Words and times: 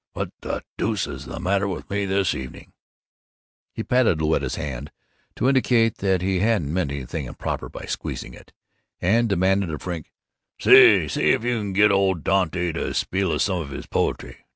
"What 0.13 0.31
the 0.41 0.63
deuce 0.79 1.05
is 1.05 1.25
the 1.25 1.39
matter 1.39 1.67
with 1.67 1.87
me, 1.91 2.07
this 2.07 2.33
evening?" 2.33 2.73
He 3.71 3.83
patted 3.83 4.17
Louetta's 4.19 4.55
hand, 4.55 4.91
to 5.35 5.47
indicate 5.47 5.97
that 5.97 6.23
he 6.23 6.39
hadn't 6.39 6.73
meant 6.73 6.89
anything 6.91 7.25
improper 7.27 7.69
by 7.69 7.85
squeezing 7.85 8.33
it, 8.33 8.51
and 8.99 9.29
demanded 9.29 9.69
of 9.69 9.83
Frink, 9.83 10.11
"Say, 10.59 11.07
see 11.07 11.29
if 11.33 11.43
you 11.43 11.59
can 11.59 11.73
get 11.73 11.91
old 11.91 12.23
Dant' 12.23 12.53
to 12.53 12.93
spiel 12.95 13.31
us 13.33 13.43
some 13.43 13.61
of 13.61 13.69
his 13.69 13.85
poetry. 13.85 14.37